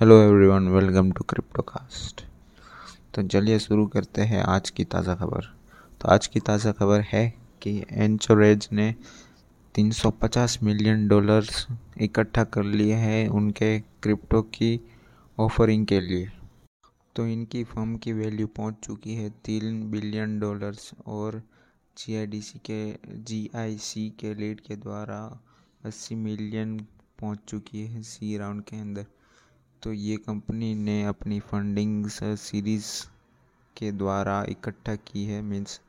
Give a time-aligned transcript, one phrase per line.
[0.00, 2.20] Hello everyone welcome to cryptocast
[3.14, 5.44] तो चलिए शुरू करते हैं आज की ताज़ा खबर।
[6.00, 7.22] तो आज की ताज़ा खबर है
[7.62, 8.94] कि एंचोरेज ने
[9.74, 11.66] 350 मिलियन डॉलर्स
[12.00, 14.70] इकट्ठा कर लिए हैं उनके क्रिप्टो की
[15.38, 16.30] ऑफरिंग के लिए।
[17.16, 21.42] तो इनकी फर्म की वैल्यू पहुँच चुकी है तीन बिलियन डॉलर्स और
[21.96, 22.82] जीआईडीसी के
[23.24, 25.20] जीआईसी के लीड के द्वारा
[25.86, 26.78] 80 मिलियन
[27.20, 29.06] पहुँच चुकी है सी राउंड के अंदर।
[29.82, 32.86] तो ये कंपनी ने अपनी फंडिंग सीरीज़
[33.76, 35.80] के द्वारा इकट्ठा की है means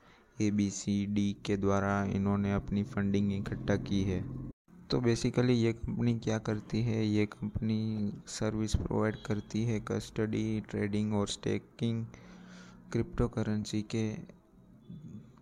[0.42, 4.22] A B C D के द्वारा इन्होंने अपनी फंडिंग इकट्ठा की है।
[4.92, 7.06] तो बेसिकली ये कंपनी क्या करती है?
[7.06, 12.06] ये कंपनी सर्विस प्रोवाइड करती है कस्टडी ट्रेडिंग और स्टेकिंग
[12.92, 14.10] क्रिप्टो करेंसी के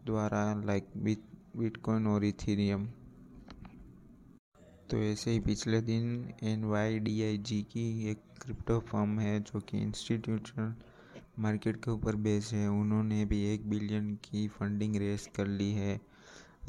[0.06, 2.88] द्वारा लाइक बिटकॉइन और इथीरियम
[4.90, 6.06] तो ऐसे ही पिछले दिन
[6.44, 10.74] N Y D I G की एक क्रिप्टो फर्म है जो कि इंस्टीट्यूशनल
[11.40, 16.00] मार्केट के ऊपर बेस है। उन्होंने भी एक बिलियन की फंडिंग रेस कर ली है,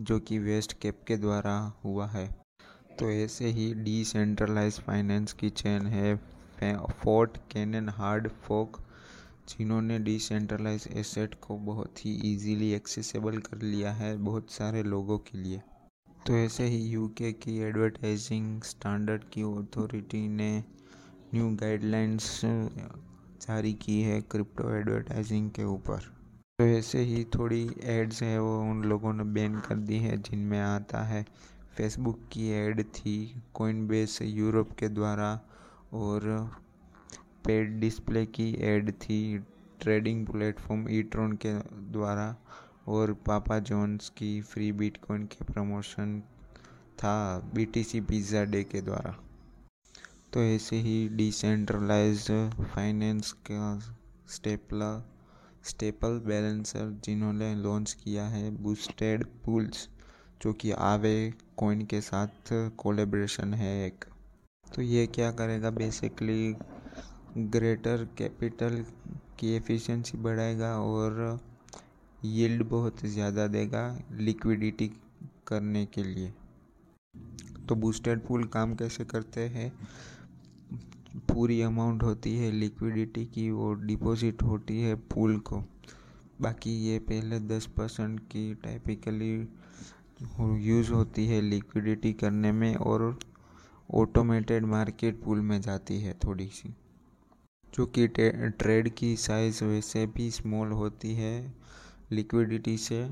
[0.00, 2.26] जो कि वेस्ट कैप के द्वारा हुआ है।
[2.98, 6.14] तो ऐसे ही डिसेंट्रलाइज फाइनेंस की चेन है
[7.02, 8.80] फोर्ट कैनन हार्ड फोक
[9.48, 15.38] जिन्होंने डिसेंट्रलाइज एसेट को बहुत ही इजीली एक्सेसिबल कर लिया है बहुत सारे लोगों के
[15.38, 15.60] लिए।
[16.28, 20.48] तो ऐसे ही यूके की एडवर्टाइजिंग स्टैंडर्ड की अथॉरिटी ने
[21.34, 26.00] न्यू गाइडलाइंस जारी की है क्रिप्टो एडवर्टाइजिंग के ऊपर।
[26.58, 30.60] तो ऐसे ही थोड़ी एड्स है वो उन लोगों ने बैन कर दी है जिनमें
[30.60, 31.24] आता है।
[31.76, 33.16] फेसबुक की एड थी
[33.54, 35.32] कोइन बेस यूरोप के द्वारा
[35.94, 36.28] और
[37.46, 39.38] पेड डिस्प्ले की एड थी
[39.80, 41.58] ट्रेडिंग प्लेटफॉर्म ईट्रॉन के
[41.92, 42.34] द्वारा।
[42.88, 46.20] और पापा जॉन्स की फ्री बिटकॉइन के प्रमोशन
[46.98, 47.16] था
[47.54, 49.14] बीटीसी पिज़्ज़ा डे के द्वारा।
[50.32, 52.26] तो ऐसे ही डिसेंट्रलाइज
[52.74, 53.78] फाइनेंस का
[54.28, 54.92] स्टेपला,
[55.64, 59.88] स्टेपल बैलेंसर जिन्होंने लॉन्च किया है, बूस्टेड पूल्स,
[60.42, 64.04] जो कि आवे कॉइन के साथ कोलेब्रेशन है एक।
[64.66, 65.70] तो ये क्या करेगा?
[65.70, 66.54] बेसिकली
[67.38, 68.84] ग्रेटर कैपिटल
[69.38, 71.38] की एफिशिएंसी बढ़ाएगा और
[72.24, 74.90] यील्ड बहुत ज़्यादा देगा लिक्विडिटी
[75.48, 76.32] करने के लिए।
[77.68, 79.72] तो बूस्टेड पूल काम कैसे करते हैं?
[81.28, 85.62] पूरी अमाउंट होती है लिक्विडिटी की, वो डिपॉजिट होती है पूल को।
[86.40, 89.32] बाकी ये पहले दस परसेंट की टाइपिकली
[90.62, 93.18] यूज़ होती है लिक्विडिटी करने में और
[93.94, 96.74] ऑटोमेटेड मार्केट पूल में जाती है थोड़ी सी
[97.72, 101.34] जो कि ट्रेड की साइज़ वैसे भी स्मॉल होती है।
[102.12, 103.10] लिक्विडिटी से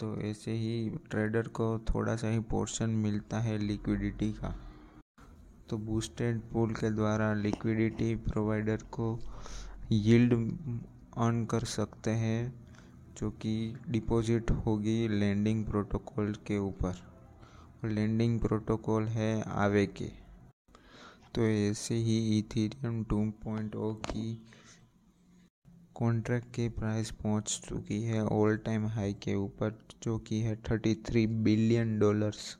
[0.00, 4.54] तो ऐसे ही ट्रेडर को थोड़ा सा ही पोर्शन मिलता है लिक्विडिटी का।
[5.68, 9.18] तो बूस्टेड पूल के द्वारा लिक्विडिटी प्रोवाइडर को
[9.92, 10.34] यील्ड
[11.16, 12.54] अर्न कर सकते हैं,
[13.18, 16.94] जो कि डिपॉजिट होगी लैंडिंग प्रोटोकॉल के ऊपर।
[17.84, 20.10] लैंडिंग प्रोटोकॉल है आवे के।
[21.34, 24.46] तो ऐसे ही इथेरियम 2.0 की
[25.96, 30.94] कॉन्ट्रैक्ट की प्राइस पहुँच चुकी है ऑल टाइम हाई के ऊपर, जो कि है थर्टी
[31.06, 32.56] थ्री बिलियन डॉलर्स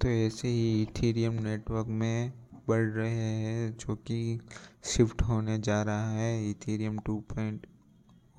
[0.00, 2.32] तो ऐसे ही इथेरियम नेटवर्क में
[2.68, 4.40] बढ़ रहे हैं, जो कि
[4.84, 7.66] शिफ्ट होने जा रहा है इथेरियम टू पॉइंट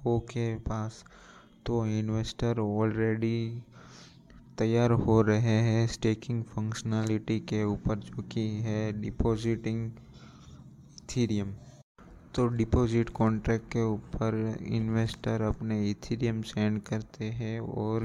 [0.07, 1.03] ओ के पास।
[1.65, 3.63] तो इन्वेस्टर ऑलरेडी
[4.57, 9.91] तैयार हो रहे हैं स्टेकिंग फंक्शनलिटी के ऊपर, जो कि है डिपॉजिटिंग
[10.95, 11.53] इथेरियम
[12.37, 14.35] तो डिपॉजिट कॉन्ट्रैक्ट के ऊपर
[14.69, 18.03] इन्वेस्टर अपने इथेरियम सेंड करते हैं और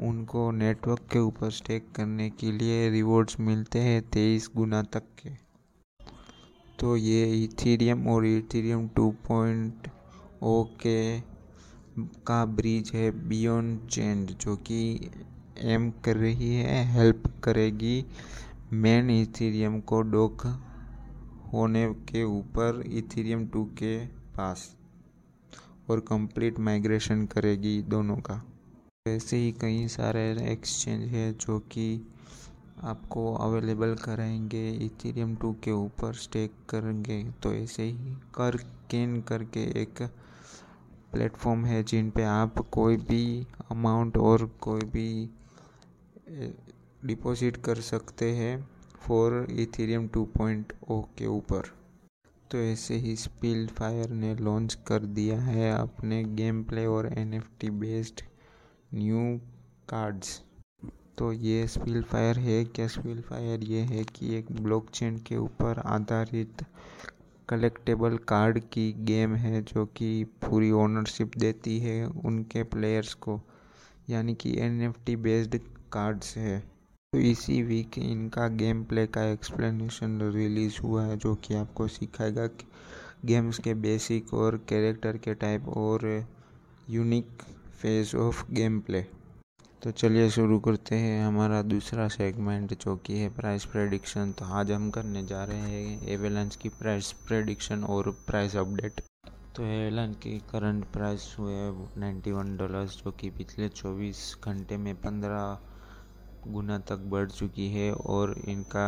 [0.00, 5.30] उनको नेटवर्क के ऊपर स्टेक करने के लिए रिवॉर्ड्स मिलते हैं तेईस गुना तक के।
[6.78, 9.88] तो ये इथेरियम और इथेरियम टू पॉइंट
[10.42, 11.20] ओ के
[12.26, 15.10] का ब्रिज है बियॉन्ड चेंज, जो कि
[15.72, 18.04] एम कर रही है, हेल्प करेगी
[18.72, 20.46] मेन इथेरियम को डॉक
[21.54, 23.98] होने के ऊपर इथेरियम टू के
[24.36, 24.70] पास
[25.90, 28.42] और कंप्लीट माइग्रेशन करेगी दोनों का।
[29.06, 31.86] ऐसे ही कई सारे एक्सचेंज है जो कि
[32.82, 38.56] आपको अवेलेबल कराएँगे, इथेरियम टू के ऊपर स्टेक करेंगे। तो ऐसे ही कर
[38.90, 40.02] केन करके एक
[41.12, 45.08] प्लेटफॉर्म है जिन पे आप कोई भी अमाउंट और कोई भी
[47.06, 48.56] डिपॉजिट कर सकते हैं।
[49.06, 51.70] फॉर इथेरियम 2.0 के ऊपर।
[52.50, 57.70] तो ऐसे ही स्पिल फायर ने लॉन्च कर दिया है अपने गेम प्ले और एनएफटी
[57.70, 58.22] बेस्ड
[58.94, 59.38] न्यू
[59.88, 60.40] कार्ड्स
[61.18, 65.78] तो ये स्पिल फायर है, क्या स्पिल फायर ये है कि एक ब्लॉकचेन के ऊपर
[65.78, 66.64] आधारित
[67.48, 73.40] कलेक्टेबल कार्ड की गेम है जो कि पूरी ओनरशिप देती है उनके प्लेयर्स को।
[74.10, 75.58] यानी कि एनएफटी बेस्ड
[75.92, 76.62] कार्ड्स है।
[77.14, 82.46] तो इसी वीक इनका गेम प्ले का एक्सप्लेनेशन रिलीज़ हुआ है, जो कि आपको सिखाएगा
[82.46, 82.66] कि
[83.24, 86.06] गेम्स के बेसिक और कैरेक्टर के टाइप और
[86.90, 87.42] unique
[87.82, 89.02] phase of game play
[89.82, 94.72] तो चलिए शुरू करते हैं हमारा दूसरा सेगमेंट जो कि है प्राइस प्रेडिक्शन तो आज
[94.72, 99.00] हम करने जा रहे हैं एवेलेंस की प्राइस प्रेडिक्शन और प्राइस अपडेट
[99.56, 101.60] तो एवेलेंस की करंट प्राइस हुए
[102.00, 105.70] नाइन्टी वन डॉलर्स जो कि पिछले चौबीस घंटे में पंद्रह
[106.46, 108.86] गुना तक बढ़ चुकी है और इनका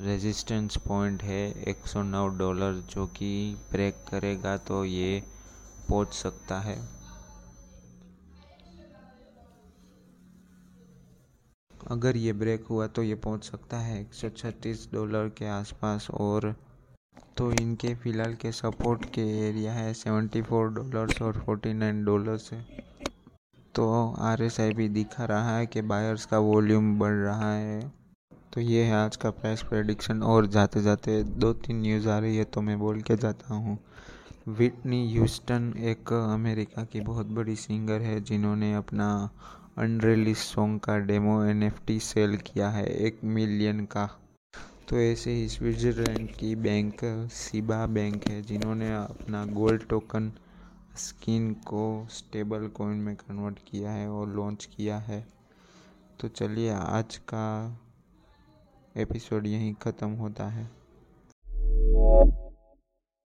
[0.00, 3.30] रेजिस्टेंस पॉइंट है 109 डॉलर जो कि
[3.72, 5.22] ब्रेक करेगा तो ये
[5.88, 6.76] पहुँच सकता है।
[11.90, 16.10] अगर ये ब्रेक हुआ तो ये पहुँच सकता है एक सौ छत्तीस डॉलर के आसपास
[16.10, 16.54] और
[17.36, 22.60] तो इनके फ़िलहाल के सपोर्ट के एरिया है 74 डॉलर्स और 49 डॉलर्स है।
[23.74, 23.84] तो
[24.20, 27.80] आर एस आई भी दिखा रहा है कि बायर्स का वॉल्यूम बढ़ रहा है।
[28.52, 32.36] तो ये है आज का प्राइस प्रेडिक्शन और जाते जाते दो तीन न्यूज़ आ रही
[32.36, 33.78] है तो मैं बोल के जाता हूँ।
[34.48, 39.08] विटनी ह्यूस्टन एक अमेरिका की बहुत बड़ी सिंगर है जिन्होंने अपना
[39.78, 44.06] अनरिलीज सॉन्ग का डेमो एनएफटी सेल किया है एक मिलियन का।
[44.88, 47.00] तो ऐसे ही स्विट्ज़रलैंड की बैंक
[47.32, 50.32] सिबा बैंक है जिन्होंने अपना गोल्ड टोकन
[50.96, 55.28] स्किन को स्टेबल कॉइन में कन्वर्ट किया है और लॉन्च किया है।
[56.20, 57.76] तो चलिए आज का
[58.96, 60.81] एपिसोड यहीं ख़त्म होता है।